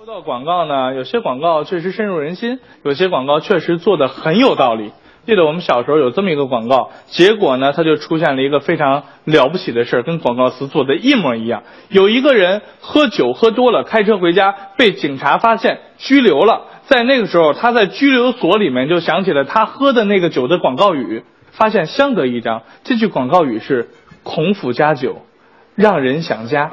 [0.00, 4.92] 说到广告呢，有些广告确实深入人心，有些广告确实做的很有道理。
[5.26, 11.64] 记得我们小时候有这么一个广告，结果呢，它就出现了一个非常了不起的事儿，跟广告词做的一模一样。
[11.90, 16.62] 有一个人喝酒喝多了，开车回家被警察发现拘留了。
[16.86, 22.62] 在那个时候，他在拘留所里面就想起了他喝的那个酒的广告语，发现相得益彰。
[22.84, 23.90] 这句广告语是
[24.24, 25.20] “孔府家酒，
[25.74, 26.70] 让人想家”。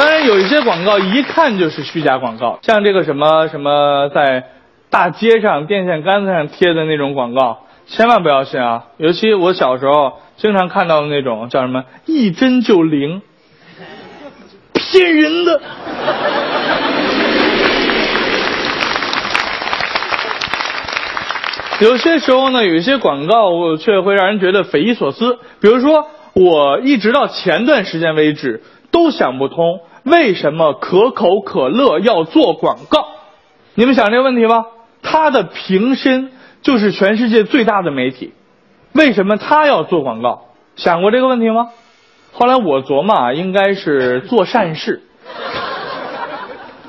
[0.00, 4.46] 当然，有一些广告一看就是虚假广告，像这个什么什么在
[4.88, 8.84] 大街上电线杆子上贴的那种广告，千万不要信啊！
[8.96, 13.20] 尤其我小时候经常看到的那种叫什么“一针就灵”，
[14.72, 15.60] 骗人的。
[21.80, 25.38] 有些时候呢，有一些广告却会让人觉得匪夷所思。
[25.60, 33.06] 比如说，我一直到前段时间为止都想不通，为什么可口可乐要做广告？
[33.74, 34.66] 你们想这个问题吗？
[35.02, 38.32] 它的瓶身就是全世界最大的媒体，
[38.92, 40.46] 为什么它要做广告？
[40.76, 41.70] 想过这个问题吗？
[42.32, 45.02] 后来我琢磨啊，应该是做善事。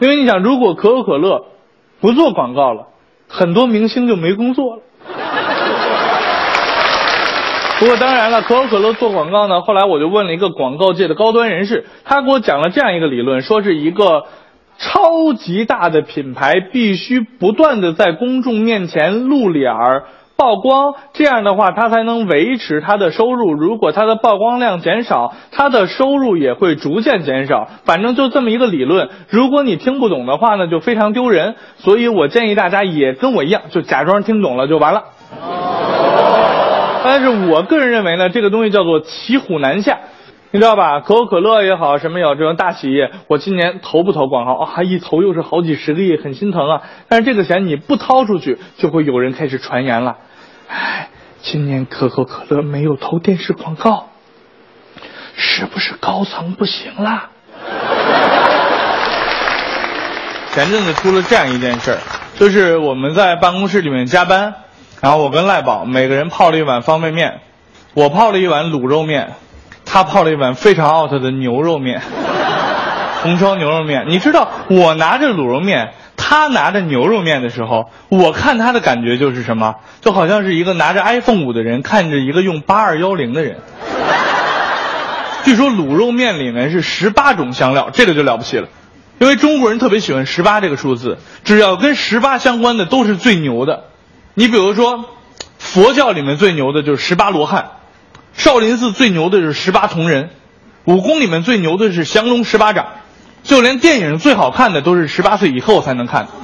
[0.00, 1.46] 因为你想，如果可口可乐
[2.00, 2.88] 不做广告了，
[3.28, 4.82] 很多明星就没工作了。
[7.80, 14.26] 不过当然了，可口可乐做广告呢，后来我就问了一个广告界的高端人士，他给我讲了这样一个理论，说是一个
[14.76, 20.04] 超级大的品牌必须不断的在公众面前露脸儿。
[20.36, 23.52] 曝光，这样的话，它才能维持它的收入。
[23.54, 27.68] 如果它的曝光量减少，它的收入也会逐渐减少。
[27.84, 29.08] 反正就这么一个理论。
[29.28, 31.56] 如果你听不懂的话呢，就非常丢人。
[31.78, 35.04] 所以我建议大家也跟我一样，就假装听懂了就完了。
[37.02, 40.00] 但是我个人认为呢，这个东西叫做骑虎难下，
[40.50, 41.00] 你知道吧？
[41.00, 44.82] 可口可乐也好，什么有这种大企业，我今年投不投广告啊？
[44.82, 46.82] 一投又是好几十个亿，很心疼啊。
[47.08, 50.16] 但是这个钱你不掏出去，就会有人开始传言了。
[50.68, 51.08] 哎，
[51.40, 54.08] 今年可口可乐没有投电视广告，
[55.34, 57.30] 是不是高层不行了？
[60.52, 61.98] 前阵子出了这样一件事儿，
[62.34, 64.52] 就是我们在办公室里面加班，
[65.00, 67.40] 然后我跟赖宝每个人泡了一碗方便面，
[67.94, 69.32] 我泡了一碗卤肉面，
[69.84, 72.02] 他泡了一碗非常 out 的牛肉面，
[73.22, 74.04] 红烧牛肉面。
[74.08, 75.92] 你知道我拿着卤肉面。
[76.22, 83.56] 他拿着牛肉面的时候，我看他的感觉就是什么，就好像是一个拿着 iPhone 五的人看着一个用八二幺零的人。
[85.42, 88.68] 据说卤肉面里面是十八种香料，这个就了不起了，
[89.18, 93.84] 因为中国人特别喜欢十八这个数字，只要跟十八相关的都是最牛的。
[94.34, 95.04] 你比如说，
[95.58, 97.70] 佛教里面最牛的就是十八罗汉，
[98.34, 100.30] 少林寺最牛的就是十八铜人，
[100.84, 102.86] 武功里面最牛的是降龙十八掌。
[103.42, 106.28] 就连电影最好看的都是十八岁以后才能看。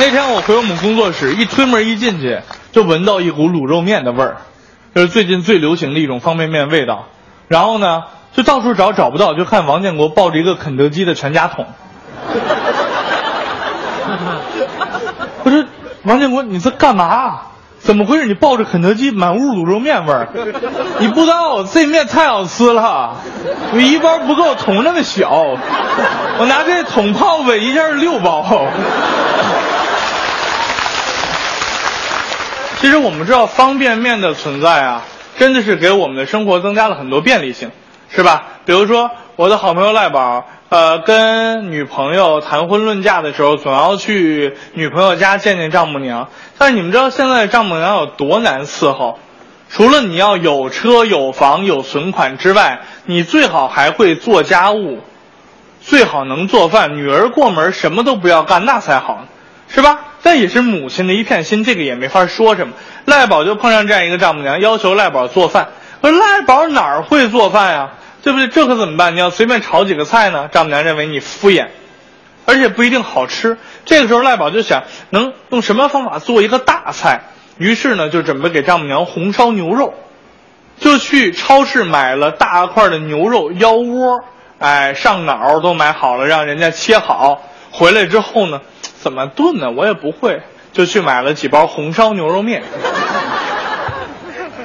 [0.00, 2.40] 那天我回我们工作室，一推门一进去，
[2.72, 4.38] 就闻到一股卤肉面的味儿，
[4.94, 7.06] 这是最近最流行的一种方便面味道。
[7.46, 8.02] 然后呢，
[8.32, 11.66] 就到处找找不到，就看王建国抱着一个肯德基的全家桶。
[15.42, 15.66] 不是，
[16.04, 17.40] 王建国你在干嘛？
[17.78, 18.26] 怎么回事？
[18.26, 20.28] 你抱着肯德基，满屋卤肉面味儿。
[20.98, 23.16] 你不知道这面太好吃了，
[23.72, 25.28] 我一包不够，桶那么小，
[26.38, 28.44] 我拿这桶泡呗，一下六包。
[32.80, 35.02] 其实我们知道方便面的存在啊，
[35.36, 37.72] 真的是给我们的生活增加了很多便利性，
[38.08, 38.44] 是吧？
[38.64, 39.10] 比如说
[39.42, 40.46] 我的好朋友赖宝。
[40.68, 46.28] 呃，跟女朋友谈婚论嫁的时候，总要去女朋友家见见丈母娘。
[46.58, 49.18] 但是你们知道现在丈母娘有多难伺候？
[49.68, 55.00] 除了你要有车有房有存款之外，你最好还会做家务，
[55.80, 56.96] 最好能做饭。
[56.96, 59.24] 女儿过门什么都不要干，那才好，
[59.66, 59.98] 是吧？
[60.22, 62.74] 但也是母亲的一片心，这个也没法说什么。
[63.06, 65.70] 赖宝就碰上这样一个丈母娘，要求赖宝做饭。
[66.00, 67.90] 说赖宝哪儿会做饭呀？
[68.22, 68.48] 对不对？
[68.48, 69.14] 这可怎么办？
[69.14, 70.48] 你要随便炒几个菜呢？
[70.48, 71.68] 丈母娘认为你敷衍，
[72.46, 73.58] 而且不一定好吃。
[73.84, 77.22] 这个时候赖宝就想，能用什么方法做一个大菜？
[77.58, 79.94] 于是呢，就准备给丈母娘红烧牛肉，
[80.78, 84.24] 就去超市买了大块的牛肉腰窝，
[84.58, 87.42] 哎，上脑都买好了，让人家切好。
[87.70, 88.60] 回来之后呢，
[89.00, 89.70] 怎么炖呢？
[89.70, 90.42] 我也不会，
[90.72, 92.62] 就去买了几包红烧牛肉面，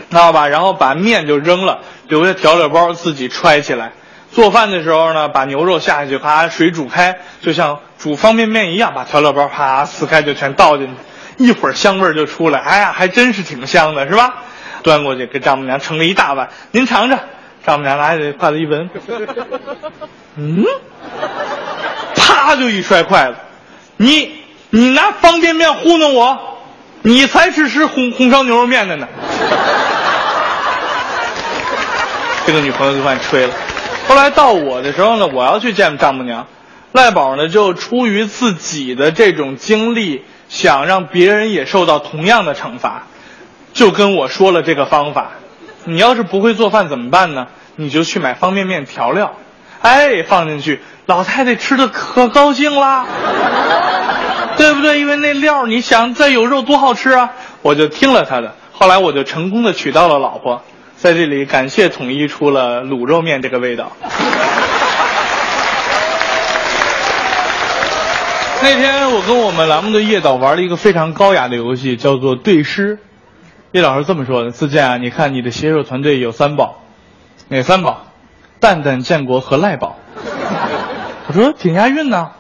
[0.10, 0.48] 知道吧？
[0.48, 1.80] 然后把面就扔了。
[2.08, 3.92] 留下调料包自己揣起来，
[4.32, 14.36] 做饭的时候呢，把牛肉下去，啪，水煮开，就像煮方便面一样，把调料包啪撕开就全倒进去，一会儿香味就出来，哎呀，还真是挺香的，是吧？
[14.84, 17.20] 端过去给丈母娘盛了一大碗，您尝尝。
[17.66, 18.90] 丈母娘拿起筷子一闻，
[20.38, 20.64] 嗯，
[22.16, 23.36] 啪就一摔筷子，
[23.98, 24.32] 你
[24.70, 26.60] 你拿方便面糊弄我，
[27.02, 29.10] 你才是吃红红烧牛肉面的呢。
[32.48, 33.54] 这个女朋友就算吹了。
[34.08, 36.48] 后来到我的时候呢，我要去见丈母娘，
[36.94, 43.04] 赖宝呢就出于自己的这种经历，想让别人也受到同样的惩罚，
[43.74, 45.32] 就跟我说了这个方法。
[45.84, 47.48] 你要是不会做饭怎么办呢？
[47.76, 49.34] 你就去买方便面调料，
[49.82, 53.06] 哎，放进去，老太太吃的可高兴啦，
[54.56, 55.02] 对不对？
[55.02, 57.32] 因为那料，你想再有肉多好吃啊！
[57.62, 60.64] 我就听了他的，后来我就成功的娶到了老婆，
[60.98, 63.92] 在这里感谢统一出了卤肉面这个味道。
[68.64, 72.98] 那天我跟我们栏目的叶导玩了一个非常高雅的游戏，叫做对诗。
[73.74, 76.82] 叶老师这么说的：“自健啊，你看你的写手团队有三宝，
[77.48, 78.08] 哪三宝？
[78.60, 79.98] 蛋蛋、建国和赖宝。”
[81.28, 82.32] 我说挺押韵呢。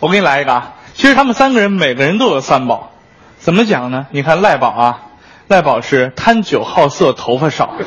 [0.00, 0.74] 我给你来一个啊。
[0.92, 2.92] 其实他们三个人每个人都有三宝，
[3.38, 4.06] 怎么讲呢？
[4.10, 5.02] 你看赖宝啊，
[5.48, 7.74] 赖宝是贪酒好色、头发少。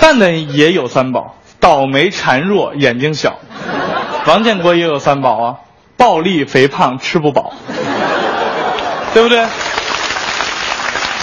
[0.00, 3.38] 蛋蛋也有三宝，倒霉、孱弱、眼睛小。
[4.26, 5.56] 王建国也有三宝啊，
[5.96, 7.52] 暴力、肥胖、吃不饱，
[9.12, 9.46] 对不对？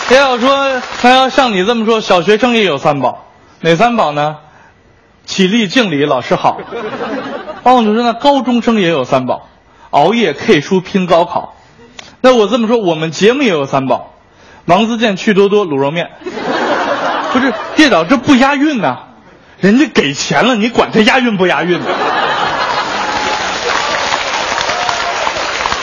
[0.10, 3.26] 要说，他要像你这么说，小学生也有三宝，
[3.62, 4.38] 哪三宝呢？
[5.26, 6.60] 起立敬礼，老师好。
[7.64, 9.50] 王主任那高中生也有三宝，
[9.90, 11.56] 熬夜 K 书拼高考。
[12.22, 14.14] 那我这么说，我们节目也有三宝，
[14.68, 16.12] 王自健、趣多多、卤肉面。
[17.34, 19.00] 不是，叶导这不押韵呐，
[19.60, 21.86] 人家给钱了，你管他押韵不押韵呢？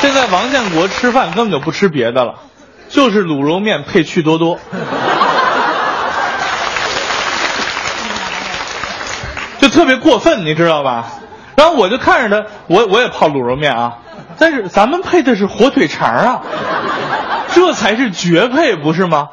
[0.00, 2.34] 现在王建国吃饭根本就不吃别的了。
[2.90, 4.58] 就是卤肉面配趣多多，
[9.58, 11.06] 就特别过分，你知道吧？
[11.56, 13.98] 然后我就看着他，我我也泡卤肉面啊，
[14.38, 16.42] 但是咱们配的是火腿肠啊，
[17.54, 19.30] 这才是绝配，不是吗？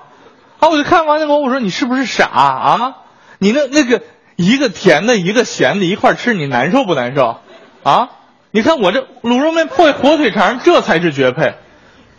[0.60, 2.98] 啊，我就看王建国，我说你是不是傻啊？
[3.40, 4.04] 你那那个
[4.36, 7.40] 一个甜的，一个咸的，一块吃，你难受不难受？
[7.84, 8.10] 啊？
[8.52, 11.56] 你看我这卤肉面配火腿肠，这才是绝配，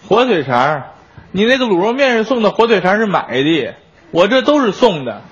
[0.08, 0.82] 火腿肠。
[1.30, 3.74] 你那个卤肉面是送的，火腿肠是买的，
[4.10, 5.22] 我这都是送的。